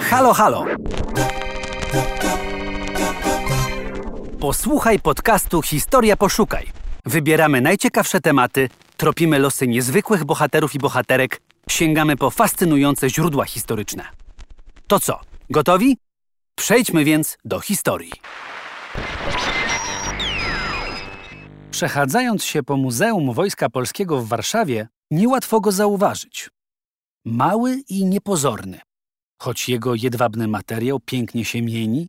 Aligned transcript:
Halo, 0.00 0.32
halo! 0.32 0.64
Posłuchaj 4.40 4.98
podcastu 4.98 5.62
Historia 5.62 6.16
Poszukaj. 6.16 6.66
Wybieramy 7.04 7.60
najciekawsze 7.60 8.20
tematy, 8.20 8.68
tropimy 8.96 9.38
losy 9.38 9.68
niezwykłych 9.68 10.24
bohaterów 10.24 10.74
i 10.74 10.78
bohaterek, 10.78 11.40
sięgamy 11.70 12.16
po 12.16 12.30
fascynujące 12.30 13.10
źródła 13.10 13.44
historyczne. 13.44 14.04
To 14.86 15.00
co, 15.00 15.20
gotowi? 15.50 15.96
Przejdźmy 16.54 17.04
więc 17.04 17.38
do 17.44 17.60
historii. 17.60 18.12
Przechadzając 21.70 22.44
się 22.44 22.62
po 22.62 22.76
Muzeum 22.76 23.32
Wojska 23.32 23.70
Polskiego 23.70 24.20
w 24.20 24.28
Warszawie, 24.28 24.88
niełatwo 25.10 25.60
go 25.60 25.72
zauważyć. 25.72 26.50
Mały 27.24 27.82
i 27.88 28.04
niepozorny, 28.04 28.80
choć 29.42 29.68
jego 29.68 29.94
jedwabny 29.94 30.48
materiał 30.48 31.00
pięknie 31.00 31.44
się 31.44 31.62
mieni, 31.62 32.08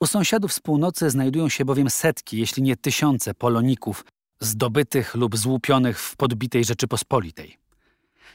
U 0.00 0.06
sąsiadów 0.06 0.52
z 0.52 0.60
północy 0.60 1.10
znajdują 1.10 1.48
się 1.48 1.64
bowiem 1.64 1.90
setki, 1.90 2.38
jeśli 2.38 2.62
nie 2.62 2.76
tysiące 2.76 3.34
poloników 3.34 4.04
zdobytych 4.40 5.14
lub 5.14 5.36
złupionych 5.36 6.00
w 6.00 6.16
podbitej 6.16 6.64
Rzeczypospolitej. 6.64 7.58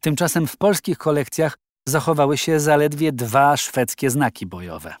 Tymczasem 0.00 0.46
w 0.46 0.56
polskich 0.56 0.98
kolekcjach 0.98 1.58
zachowały 1.88 2.38
się 2.38 2.60
zaledwie 2.60 3.12
dwa 3.12 3.56
szwedzkie 3.56 4.10
znaki 4.10 4.46
bojowe. 4.46 4.94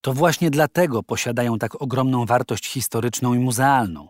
To 0.00 0.12
właśnie 0.12 0.50
dlatego 0.50 1.02
posiadają 1.02 1.58
tak 1.58 1.82
ogromną 1.82 2.26
wartość 2.26 2.68
historyczną 2.68 3.34
i 3.34 3.38
muzealną. 3.38 4.08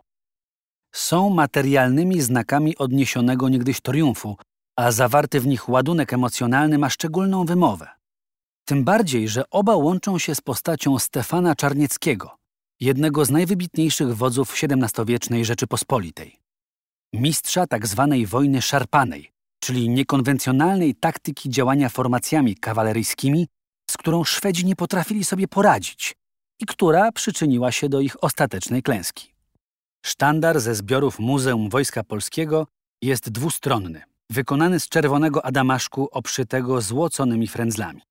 Są 0.93 1.31
materialnymi 1.31 2.21
znakami 2.21 2.77
odniesionego 2.77 3.49
niegdyś 3.49 3.81
triumfu, 3.81 4.37
a 4.81 4.93
zawarty 4.93 5.41
w 5.41 5.47
nich 5.47 5.69
ładunek 5.69 6.13
emocjonalny 6.13 6.79
ma 6.79 6.91
szczególną 6.91 7.45
wymowę. 7.45 7.89
Tym 8.65 8.85
bardziej, 8.85 9.29
że 9.29 9.51
oba 9.51 9.77
łączą 9.77 10.19
się 10.19 10.35
z 10.35 10.41
postacią 10.41 10.99
Stefana 10.99 11.57
Czarnieckiego, 11.57 12.37
jednego 12.81 13.25
z 13.25 13.31
najwybitniejszych 13.31 14.17
wodzów 14.17 14.55
XVII-wiecznej 14.63 15.45
Rzeczypospolitej. 15.45 16.41
Mistrza 17.13 17.67
tzw. 17.67 18.09
Tak 18.11 18.29
wojny 18.29 18.63
szarpanej, 18.63 19.33
czyli 19.61 19.89
niekonwencjonalnej 19.89 20.95
taktyki 20.95 21.51
działania 21.51 21.89
formacjami 21.89 22.57
kawaleryjskimi, 22.57 23.49
z 23.91 23.97
którą 23.97 24.25
Szwedzi 24.25 24.65
nie 24.67 24.77
potrafili 24.77 25.25
sobie 25.25 25.49
poradzić 25.49 26.17
i 26.61 26.67
która 26.67 27.13
przyczyniła 27.13 27.73
się 27.73 27.89
do 27.89 28.01
ich 28.01 28.25
ostatecznej 28.25 28.83
klęski. 28.83 29.35
Sztandar 30.07 30.61
ze 30.61 30.75
zbiorów 30.75 31.19
Muzeum 31.19 31.69
Wojska 31.69 32.05
Polskiego 32.05 32.67
jest 33.03 33.31
dwustronny, 33.31 34.10
wykonany 34.31 34.81
z 34.81 34.89
czerwonego 34.89 35.45
adamaszku 35.45 36.09
obszytego 36.13 36.81
złoconymi 36.81 37.49
frędzlami. 37.49 38.03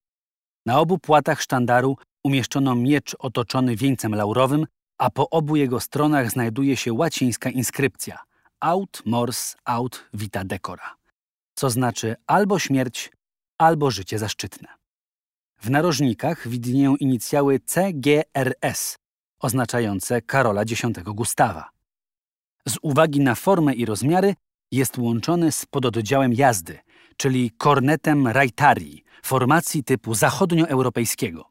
Na 0.66 0.80
obu 0.80 0.98
płatach 0.98 1.42
sztandaru 1.42 1.98
umieszczono 2.24 2.76
miecz 2.76 3.16
otoczony 3.20 3.76
wieńcem 3.76 4.16
laurowym, 4.16 4.66
a 4.98 5.10
po 5.10 5.30
obu 5.30 5.56
jego 5.56 5.80
stronach 5.80 6.32
znajduje 6.32 6.78
się 6.78 6.94
łacińska 6.94 7.50
inskrypcja 7.50 8.20
Aut 8.60 9.02
mors 9.06 9.56
aut 9.66 10.10
vita 10.14 10.44
decora, 10.44 10.96
co 11.56 11.70
znaczy 11.70 12.16
albo 12.28 12.60
śmierć, 12.60 13.12
albo 13.58 13.92
życie 13.92 14.20
zaszczytne. 14.20 14.68
W 15.62 15.70
widnieją 16.46 16.96
inicjały 16.96 17.60
CGRS, 17.60 18.98
oznaczające 19.40 20.22
Karola 20.22 20.62
X 20.62 20.82
Gustawa. 21.04 21.70
Z 22.68 22.78
uwagi 22.82 23.20
na 23.20 23.36
formę 23.36 23.74
i 23.74 23.86
rozmiary 23.86 24.36
jest 24.72 24.98
łączony 24.98 25.52
z 25.52 25.66
pododdziałem 25.66 26.34
jazdy, 26.34 26.80
czyli 27.18 27.52
kornetem 27.52 28.28
Raitarii, 28.28 29.04
formacji 29.24 29.84
typu 29.84 30.14
zachodnioeuropejskiego. 30.14 31.50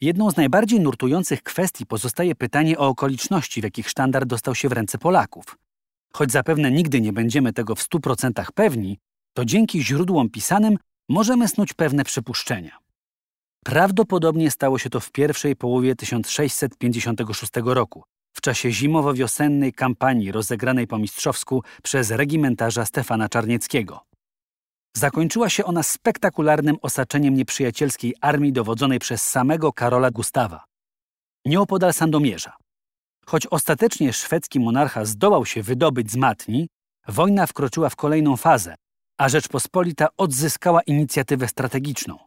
Jedną 0.00 0.30
z 0.30 0.36
najbardziej 0.36 0.80
nurtujących 0.80 1.42
kwestii 1.42 1.86
pozostaje 1.86 2.34
pytanie 2.34 2.78
o 2.78 2.88
okoliczności, 2.88 3.60
w 3.60 3.64
jakich 3.64 3.88
sztandar 3.88 4.26
dostał 4.26 4.54
się 4.54 4.68
w 4.68 4.72
ręce 4.72 4.98
Polaków. 4.98 5.58
Choć 6.12 6.32
zapewne 6.32 6.70
nigdy 6.70 7.00
nie 7.00 7.12
będziemy 7.12 7.52
tego 7.52 7.74
w 7.74 7.82
stu 7.82 8.00
procentach 8.00 8.52
pewni, 8.52 8.98
to 9.34 9.44
dzięki 9.44 9.84
źródłom 9.84 10.30
pisanym 10.30 10.78
możemy 11.08 11.48
snuć 11.48 11.72
pewne 11.72 12.04
przypuszczenia. 12.04 12.78
Prawdopodobnie 13.64 14.50
stało 14.50 14.78
się 14.78 14.90
to 14.90 15.00
w 15.00 15.10
pierwszej 15.10 15.56
połowie 15.56 15.96
1656 15.96 17.52
roku, 17.64 18.04
w 18.34 18.40
czasie 18.40 18.70
zimowo-wiosennej 18.70 19.72
kampanii 19.72 20.32
rozegranej 20.32 20.86
po 20.86 20.98
mistrzowsku 20.98 21.62
przez 21.82 22.10
regimentarza 22.10 22.86
Stefana 22.86 23.28
Czarnieckiego. 23.28 24.00
Zakończyła 24.96 25.48
się 25.48 25.64
ona 25.64 25.82
spektakularnym 25.82 26.76
osaczeniem 26.82 27.34
nieprzyjacielskiej 27.34 28.14
armii 28.20 28.52
dowodzonej 28.52 28.98
przez 28.98 29.28
samego 29.28 29.72
Karola 29.72 30.10
Gustawa. 30.10 30.64
Nieopodal 31.44 31.92
Sandomierza. 31.92 32.56
Choć 33.26 33.46
ostatecznie 33.46 34.12
szwedzki 34.12 34.60
monarcha 34.60 35.04
zdołał 35.04 35.46
się 35.46 35.62
wydobyć 35.62 36.10
z 36.10 36.16
matni, 36.16 36.68
wojna 37.08 37.46
wkroczyła 37.46 37.88
w 37.88 37.96
kolejną 37.96 38.36
fazę, 38.36 38.74
a 39.18 39.28
Rzeczpospolita 39.28 40.08
odzyskała 40.16 40.82
inicjatywę 40.82 41.48
strategiczną. 41.48 42.18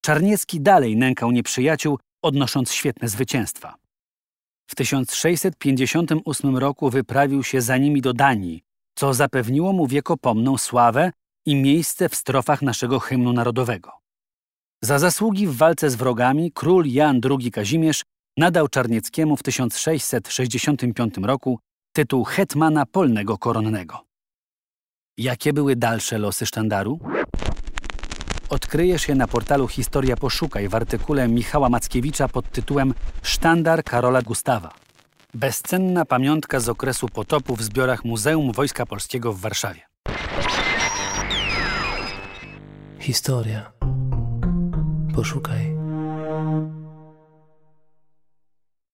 Czarniecki 0.00 0.60
dalej 0.60 0.96
nękał 0.96 1.30
nieprzyjaciół, 1.30 1.98
odnosząc 2.22 2.72
świetne 2.72 3.08
zwycięstwa. 3.08 3.74
W 4.70 4.74
1658 4.74 6.56
roku 6.56 6.90
wyprawił 6.90 7.42
się 7.42 7.60
za 7.60 7.76
nimi 7.76 8.00
do 8.00 8.12
Danii, 8.12 8.62
co 8.94 9.14
zapewniło 9.14 9.72
mu 9.72 9.86
wiekopomną 9.86 10.58
sławę 10.58 11.12
i 11.46 11.56
miejsce 11.56 12.08
w 12.08 12.14
strofach 12.14 12.62
naszego 12.62 12.98
hymnu 12.98 13.32
narodowego. 13.32 13.92
Za 14.82 14.98
zasługi 14.98 15.46
w 15.46 15.56
walce 15.56 15.90
z 15.90 15.94
wrogami 15.94 16.52
król 16.52 16.86
Jan 16.86 17.20
II 17.40 17.50
Kazimierz 17.50 18.02
nadał 18.36 18.68
Czarnieckiemu 18.68 19.36
w 19.36 19.42
1665 19.42 21.14
roku 21.22 21.58
tytuł 21.92 22.24
hetmana 22.24 22.86
polnego 22.86 23.38
koronnego. 23.38 24.04
Jakie 25.18 25.52
były 25.52 25.76
dalsze 25.76 26.18
losy 26.18 26.46
sztandaru? 26.46 27.00
Odkryjesz 28.50 29.08
je 29.08 29.14
na 29.14 29.26
portalu 29.26 29.68
Historia 29.68 30.16
Poszukaj 30.16 30.68
w 30.68 30.74
artykule 30.74 31.28
Michała 31.28 31.68
Mackiewicza 31.68 32.28
pod 32.28 32.50
tytułem 32.50 32.94
Sztandar 33.22 33.84
Karola 33.84 34.22
Gustawa. 34.22 34.72
Bezcenna 35.34 36.04
pamiątka 36.04 36.60
z 36.60 36.68
okresu 36.68 37.08
potopu 37.08 37.56
w 37.56 37.62
zbiorach 37.62 38.04
Muzeum 38.04 38.52
Wojska 38.52 38.86
Polskiego 38.86 39.32
w 39.32 39.40
Warszawie. 39.40 39.80
Historia. 42.98 43.72
Poszukaj. 45.14 45.79